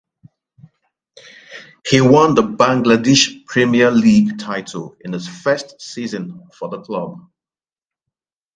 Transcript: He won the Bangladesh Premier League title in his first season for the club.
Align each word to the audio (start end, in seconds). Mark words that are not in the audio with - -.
He 1.87 2.01
won 2.01 2.33
the 2.33 2.41
Bangladesh 2.41 3.45
Premier 3.45 3.91
League 3.91 4.39
title 4.39 4.95
in 5.01 5.13
his 5.13 5.27
first 5.27 5.79
season 5.79 6.49
for 6.57 6.69
the 6.69 6.81
club. 6.81 7.19